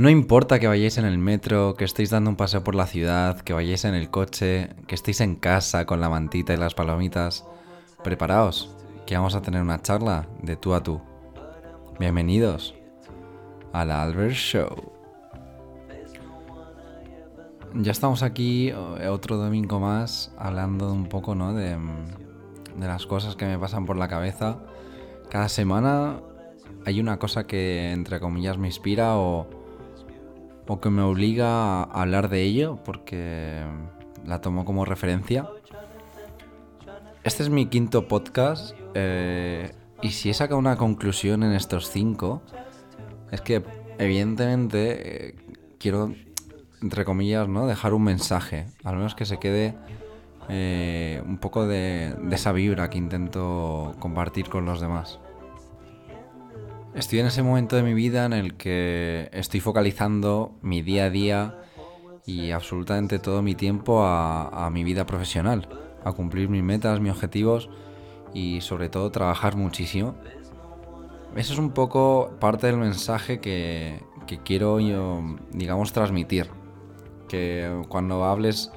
[0.00, 3.38] No importa que vayáis en el metro, que estéis dando un paseo por la ciudad,
[3.42, 7.46] que vayáis en el coche, que estéis en casa con la mantita y las palomitas,
[8.02, 8.74] preparaos,
[9.04, 11.02] que vamos a tener una charla de tú a tú.
[11.98, 12.74] Bienvenidos
[13.74, 14.90] a la Albert Show.
[17.74, 21.52] Ya estamos aquí eh, otro domingo más hablando un poco ¿no?
[21.52, 24.60] de, de las cosas que me pasan por la cabeza.
[25.28, 26.22] Cada semana
[26.86, 29.59] hay una cosa que entre comillas me inspira o,
[30.72, 33.60] o que me obliga a hablar de ello porque
[34.24, 35.48] la tomo como referencia.
[37.24, 42.42] Este es mi quinto podcast eh, y si he sacado una conclusión en estos cinco
[43.32, 43.64] es que
[43.98, 45.34] evidentemente eh,
[45.80, 46.14] quiero
[46.80, 47.66] entre comillas, ¿no?
[47.66, 49.74] Dejar un mensaje, al menos que se quede
[50.48, 55.18] eh, un poco de, esa vibra que intento compartir con los demás.
[56.94, 61.10] Estoy en ese momento de mi vida en el que estoy focalizando mi día a
[61.10, 61.62] día
[62.26, 65.68] y absolutamente todo mi tiempo a, mi vida profesional,
[66.04, 67.70] a cumplir mis metas, mis objetivos
[68.34, 70.16] y sobre todo trabajar muchísimo.
[71.36, 76.50] Eso es un poco parte del mensaje que, que quiero yo, digamos, transmitir
[77.28, 78.72] que cuando hables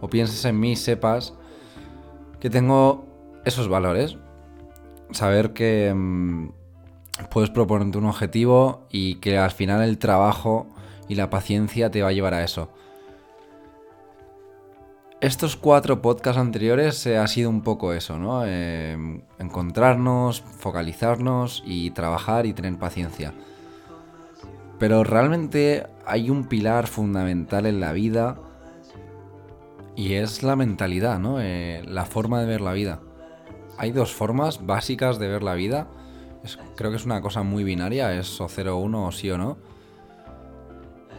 [0.00, 1.34] o pienses en mí sepas
[2.38, 3.06] que tengo
[3.44, 4.18] esos valores.
[5.10, 6.50] Saber que mm,
[7.30, 10.66] puedes proponerte un objetivo y que al final el trabajo
[11.08, 12.70] y la paciencia te va a llevar a eso.
[15.20, 18.42] Estos cuatro podcasts anteriores eh, ha sido un poco eso, ¿no?
[18.44, 23.32] Eh, encontrarnos, focalizarnos y trabajar y tener paciencia.
[24.78, 28.36] Pero realmente hay un pilar fundamental en la vida
[29.96, 31.40] y es la mentalidad, ¿no?
[31.40, 33.00] Eh, la forma de ver la vida.
[33.78, 35.88] Hay dos formas básicas de ver la vida.
[36.76, 39.38] Creo que es una cosa muy binaria, es o 0 o 1 o sí o
[39.38, 39.56] no.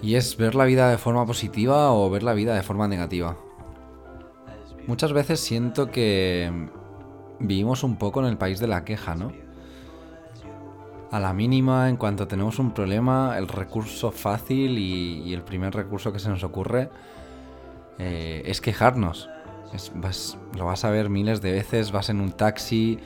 [0.01, 3.37] Y es ver la vida de forma positiva o ver la vida de forma negativa.
[4.85, 6.69] Muchas veces siento que
[7.39, 9.31] vivimos un poco en el país de la queja, ¿no?
[11.11, 16.11] a la mínima, en cuanto tenemos un problema, el recurso fácil y, el primer recurso
[16.11, 16.89] que se nos ocurre
[17.97, 19.29] eh, es quejarnos.
[20.57, 22.99] lo vas a ver miles de veces, vas en un taxi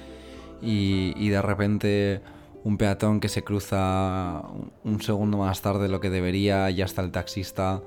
[0.62, 2.22] y, de repente
[2.64, 4.44] un peatón que se cruza
[4.84, 7.82] un segundo más tarde de lo que debería, ya está el taxista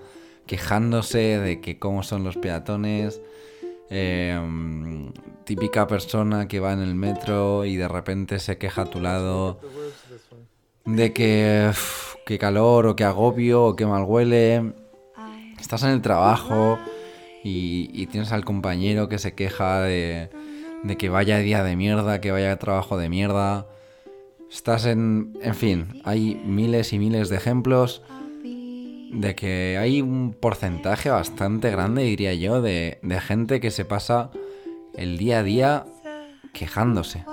[0.47, 3.21] quejándose de que cómo son los peatones.
[3.91, 5.13] Em,
[5.45, 9.61] típica persona que va en el metro y de repente se queja a tu lado
[10.85, 11.71] de que
[12.27, 14.73] qué calor o qué agobio o qué mal huele.
[15.61, 16.79] Estás en el trabajo
[17.43, 20.31] y, tienes al compañero que se queja de,
[20.85, 23.67] de, que vaya día de mierda, que vaya trabajo de mierda.
[24.51, 25.37] Estás en...
[25.43, 28.03] En fin, hay miles y miles de ejemplos
[28.43, 34.31] de que hay un porcentaje bastante grande, diría yo, de, de gente que se pasa
[34.95, 35.87] el día a día
[36.53, 37.25] quejándose.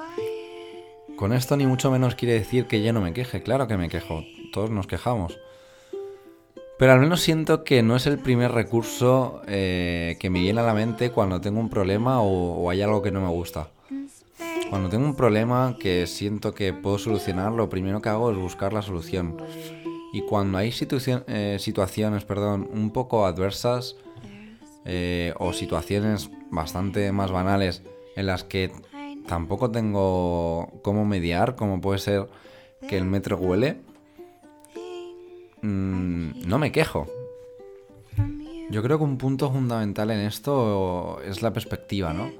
[1.15, 3.89] Con esto ni mucho menos quiere decir que yo no me queje, claro que me
[3.89, 5.37] quejo, todos nos quejamos.
[6.81, 10.63] Pero al menos siento que no es el primer recurso eh, que me viene a
[10.63, 13.69] la mente cuando tengo un problema o, hay algo que no me gusta.
[14.67, 18.73] Cuando tengo un problema que siento que puedo solucionar, lo primero que hago es buscar
[18.73, 19.37] la solución.
[20.11, 23.95] Y cuando hay eh, situaciones perdón, un poco adversas
[24.83, 27.83] eh, o situaciones bastante más banales
[28.15, 28.71] en las que
[29.27, 32.27] tampoco tengo cómo mediar, como puede ser
[32.89, 33.90] que el metro huele.
[35.61, 37.07] Mm, no me quejo.
[38.69, 42.31] Yo creo que un punto fundamental en esto es la perspectiva, ¿no?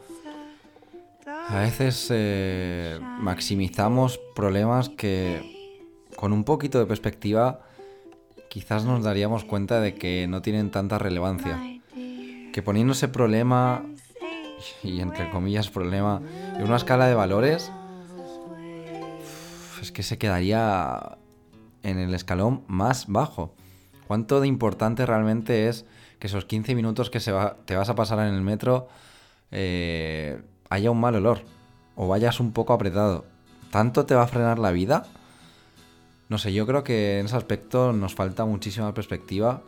[1.49, 5.77] A veces eh, maximizamos problemas que
[6.15, 7.61] con un poquito de perspectiva
[8.49, 11.59] quizás nos daríamos cuenta de que no tienen tanta relevancia.
[12.53, 13.85] Que poniéndose problema
[14.83, 16.21] y entre comillas problema
[16.55, 17.71] en una escala de valores,
[19.81, 21.17] es que se quedaría
[21.83, 23.53] en el escalón más bajo.
[24.07, 25.85] ¿Cuánto de importante realmente es
[26.19, 28.87] que esos 15 minutos que te vas a pasar en el metro
[29.51, 31.41] eh, haya un mal olor
[31.95, 33.25] o vayas un poco apretado?
[33.71, 35.05] ¿Tanto te va a frenar la vida?
[36.29, 39.61] No sé, yo creo que en ese aspecto nos falta muchísima perspectiva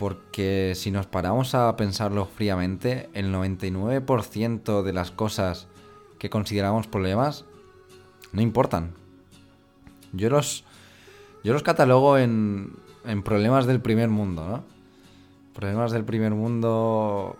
[0.00, 5.66] porque si nos paramos a pensarlo fríamente, el 99% de las cosas
[6.18, 7.44] que consideramos problemas
[8.32, 8.94] no importan.
[10.14, 10.64] Yo los,
[11.42, 14.64] yo los catalogo en, en problemas del primer mundo, ¿no?
[15.54, 17.36] Problemas del primer mundo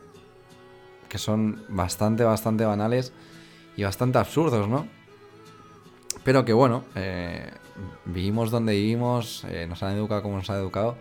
[1.08, 3.12] que son bastante, bastante banales
[3.76, 4.87] y bastante absurdos, ¿no?
[6.25, 7.50] Pero que bueno, eh,
[8.05, 10.97] vivimos donde vivimos, eh, nos han educado como nos han educado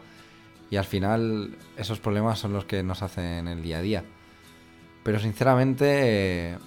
[0.69, 4.03] y al final esos problemas son los que nos hacen el día a día.
[5.03, 6.57] Pero sinceramente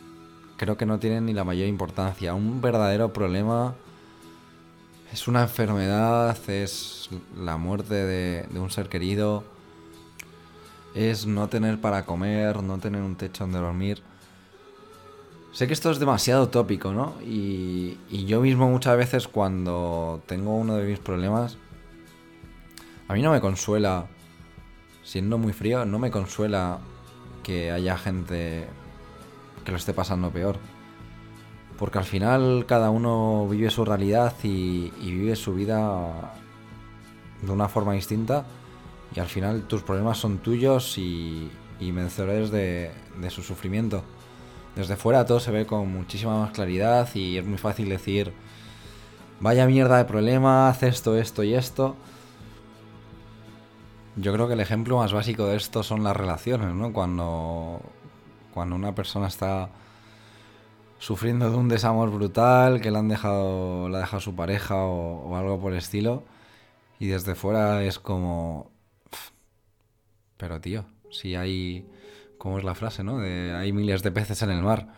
[0.57, 2.35] creo que no tienen ni la mayor importancia.
[2.35, 3.75] Un verdadero problema
[5.13, 9.45] es una enfermedad, es la muerte de, un ser querido,
[10.95, 14.03] es no tener para comer, no tener un techo donde dormir.
[15.53, 17.15] Sé que esto es demasiado tópico, ¿no?
[17.21, 21.59] Y, y, yo mismo muchas veces cuando tengo uno de mis problemas,
[23.07, 24.07] a mí no me consuela,
[25.05, 26.79] siendo muy frío, no me consuela
[27.43, 28.67] que haya gente
[29.63, 30.59] que lo esté pasando peor.
[31.83, 36.33] Porque al final cada uno vive su realidad y, vive su vida
[37.41, 38.45] de una forma distinta.
[39.13, 41.51] Y al final tus problemas son tuyos y,
[41.81, 42.91] y de
[43.31, 44.05] su sufrimiento.
[44.77, 48.33] Desde fuera todo se ve con muchísima más claridad y es muy fácil decir,
[49.41, 51.97] vaya mierda de problema, haz esto, esto y esto.
[54.15, 56.93] Yo creo que el ejemplo más básico de esto son las relaciones, ¿no?
[56.93, 57.81] Cuando,
[58.55, 59.69] cuando una persona está
[61.03, 65.35] sufriendo de un desamor brutal, que le han dejado, la ha dejado su pareja o,
[65.35, 66.23] algo por el estilo,
[67.01, 68.71] y desde fuera es como...
[70.37, 71.89] Pero tío, si hay...
[72.39, 73.19] ¿Cómo es la frase, no?
[73.19, 74.93] De, hay miles de peces en el mar.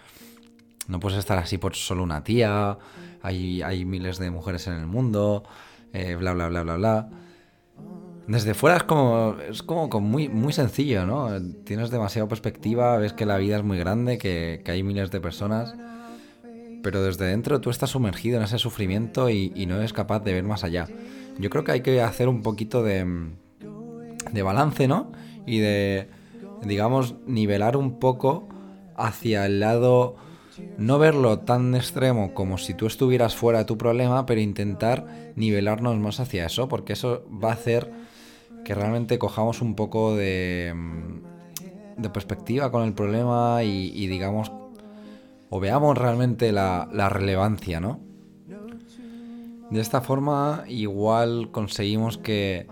[0.89, 2.77] No puedes estar así por solo una tía,
[3.23, 5.45] hay, hay miles de mujeres en el mundo,
[5.95, 7.09] eh, bla, bla, bla, bla, bla.
[8.26, 11.31] Desde fuera es como, es como, muy, muy sencillo, ¿no?
[11.65, 15.21] Tienes demasiada perspectiva, ves que la vida es muy grande, que, que hay miles de
[15.21, 15.75] personas
[16.85, 20.44] pero desde dentro tú estás sumergido en ese sufrimiento y, no eres capaz de ver
[20.44, 20.87] más allá.
[21.38, 23.31] Yo creo que hay que hacer un poquito de,
[24.31, 25.11] de balance, ¿no?
[25.47, 26.11] Y de,
[26.62, 28.49] digamos, nivelar un poco
[28.97, 30.17] hacia el lado,
[30.77, 35.06] no verlo tan extremo como si tú estuvieras fuera de tu problema, pero intentar
[35.37, 37.91] nivelarnos más hacia eso, porque eso va a hacer
[38.64, 40.75] que realmente cojamos un poco de,
[41.96, 44.50] de perspectiva con el problema y, y digamos
[45.55, 48.00] o veamos realmente la, relevancia, ¿no?
[49.70, 52.66] De esta forma igual conseguimos que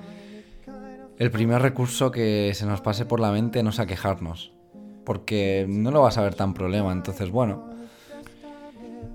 [1.17, 4.53] el primer recurso que se nos pase por la mente no sea quejarnos,
[5.05, 7.71] porque no lo vas a ver tan problema, entonces bueno,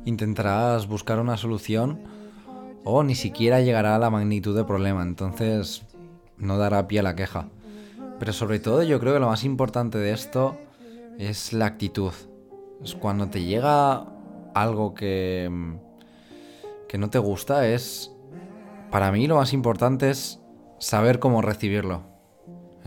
[0.06, 2.00] intentarás buscar una solución
[2.86, 5.84] o ni siquiera llegará a la magnitud del problema, entonces
[6.38, 7.50] no dará pie a la queja.
[8.20, 10.58] Pero sobre todo yo creo que lo más importante de esto
[11.18, 12.14] es la actitud.
[12.84, 14.06] Es cuando te llega
[14.54, 15.50] algo que,
[16.88, 18.12] que no te gusta, es.
[18.92, 20.40] Para mí lo más importante es
[20.80, 22.04] saber cómo recibirlo.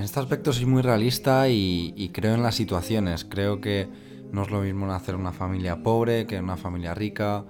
[0.00, 3.26] En este aspecto soy muy realista y, creo en las situaciones.
[3.26, 3.86] Creo que
[4.32, 7.44] no es lo mismo nacer en una familia pobre que en una familia rica,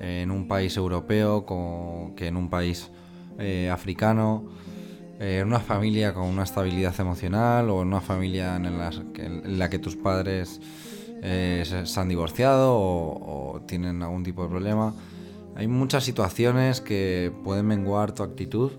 [0.00, 1.44] en un país europeo
[2.16, 2.90] que en un país
[3.38, 4.44] eh, africano,
[5.20, 9.94] en una familia con una estabilidad emocional o en una familia en la que tus
[9.94, 10.60] padres
[11.22, 14.94] eh, se, han divorciado o, tienen algún tipo de problema.
[15.56, 18.72] Hay muchas situaciones que pueden menguar tu actitud.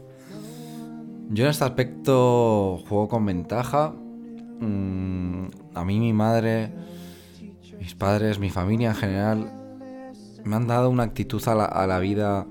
[1.29, 3.93] Yo en este aspecto juego con ventaja.
[4.59, 5.45] Mm,
[5.75, 6.71] a mí mi madre,
[7.79, 9.51] mis padres, mi familia en general
[10.43, 12.47] me han dado una actitud a la, vida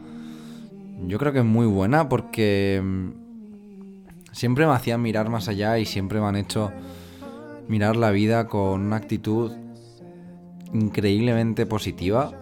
[1.07, 3.20] yo creo que muy buena porque mm,
[4.33, 6.73] siempre me hacían mirar más allá y siempre me han hecho
[7.69, 9.53] mirar la vida con una actitud
[10.73, 12.33] increíblemente positiva.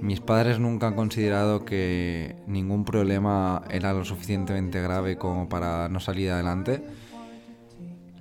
[0.00, 6.00] Mis padres nunca han considerado que ningún problema era lo suficientemente grave como para no
[6.00, 6.82] salir adelante.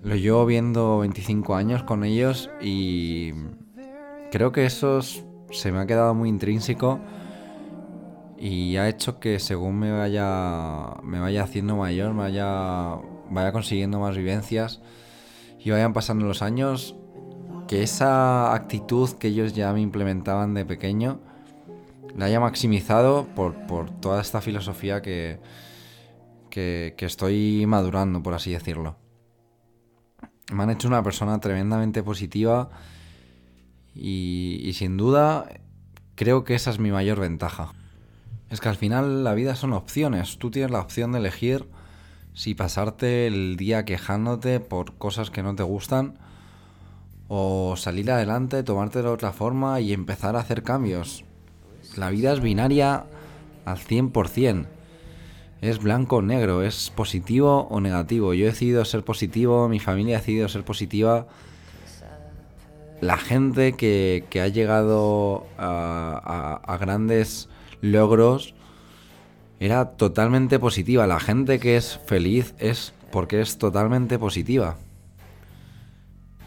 [0.03, 3.33] Lo llevo viendo 25 años con ellos y
[4.31, 7.00] creo que eso se me ha quedado muy intrínseco
[8.41, 12.95] y ha hecho que según me vaya me vaya haciendo mayor, me vaya
[13.29, 14.81] vaya consiguiendo más vivencias
[15.60, 16.95] y vayan pasando los años,
[17.67, 21.19] que esa actitud que ellos ya me implementaban de pequeño
[22.17, 23.53] la haya maximizado por,
[24.01, 25.39] toda esta filosofía que,
[26.50, 28.98] que, estoy madurando, por así decirlo.
[30.51, 32.71] Me han hecho una persona tremendamente positiva
[33.93, 35.48] y sin duda
[36.15, 37.74] creo que esa es mi mayor ventaja.
[38.51, 40.38] Es que al final la vida son opciones.
[40.38, 41.65] Tú tienes la opción de elegir
[42.34, 46.20] si pasarte el día quejándote por cosas que no te gustan
[47.29, 51.24] o salir adelante, tomarte de otra forma y empezar a hacer cambios.
[51.96, 53.05] La vida es binaria
[53.63, 54.65] al 100%.
[55.62, 58.34] Es blanco o negro, es positivo o negativo.
[58.34, 61.27] Yo he decidido ser positivo, mi familia ha decidido ser positiva.
[63.00, 67.48] La gente que, ha llegado a, grandes
[67.81, 68.53] logros
[69.59, 71.05] era totalmente positiva.
[71.07, 74.77] La gente que es feliz es porque es totalmente positiva.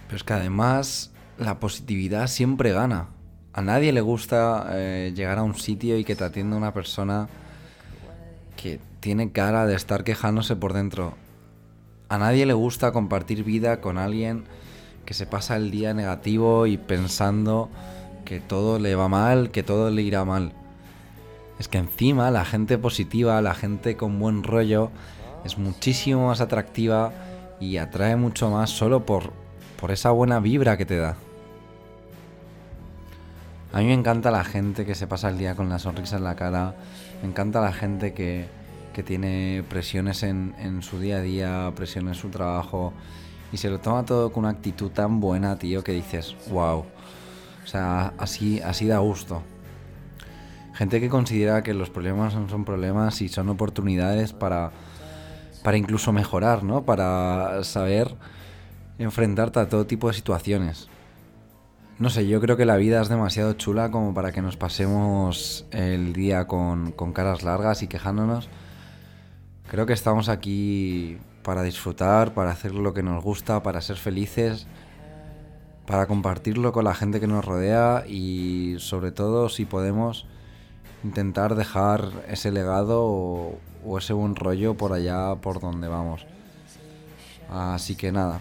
[0.07, 3.09] Pero es que además la positividad siempre gana.
[3.53, 7.29] A nadie le gusta eh, llegar a un sitio y que te atienda una persona
[8.57, 11.15] que tiene cara de estar quejándose por dentro.
[12.09, 14.45] A nadie le gusta compartir vida con alguien
[15.05, 17.69] que se pasa el día negativo y pensando
[18.25, 20.53] que todo le va mal, que todo le irá mal.
[21.59, 24.91] Es que encima la gente positiva, la gente con buen rollo,
[25.45, 27.13] es muchísimo más atractiva
[27.61, 29.33] y atrae mucho más solo por,
[29.81, 31.17] por esa buena vibra que te da.
[33.73, 36.25] A mí me encanta la gente que se pasa el día con la sonrisa en
[36.25, 36.75] la cara,
[37.23, 38.47] me encanta la gente que,
[38.93, 42.93] que tiene presiones en, en su día a día, presiones en su trabajo
[43.53, 46.85] y se lo toma todo con una actitud tan buena, tío, que dices, wow.
[47.63, 49.43] O sea, así, así da gusto.
[50.75, 54.73] Gente que considera que los problemas no son problemas y son oportunidades para,
[55.63, 56.83] para incluso mejorar, ¿no?
[56.85, 58.15] Para saber
[58.99, 60.89] enfrentarte a todo tipo de situaciones.
[61.99, 65.65] No sé, yo creo que la vida es demasiado chula como para que nos pasemos
[65.71, 68.49] el día con, con caras largas y quejándonos.
[69.71, 74.67] Creo que estamos aquí para disfrutar, para hacer lo que nos gusta, para ser felices,
[75.87, 80.27] para compartirlo con la gente que nos rodea y sobre todo si podemos
[81.05, 86.27] intentar dejar ese legado o, ese buen rollo por allá por donde vamos.
[87.51, 88.41] Así que nada,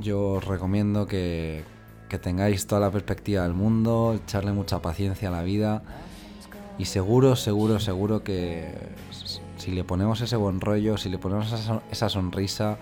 [0.00, 1.62] yo os recomiendo que,
[2.08, 5.82] que tengáis toda la perspectiva del mundo, echarle mucha paciencia a la vida
[6.78, 8.74] y seguro, seguro, seguro que
[9.58, 11.52] si le ponemos ese buen rollo, si le ponemos
[11.90, 12.78] esa, sonrisa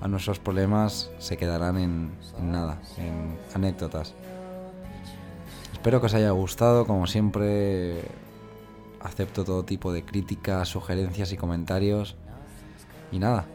[0.00, 4.14] a nuestros problemas, se quedarán en, en nada, en anécdotas.
[5.72, 8.02] Espero que os haya gustado, como siempre
[9.04, 12.16] acepto todo tipo de críticas, sugerencias y comentarios.
[13.12, 13.46] Y nada,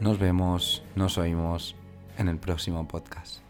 [0.00, 1.76] nos vemos, nos oímos
[2.16, 3.45] en el próximo podcast.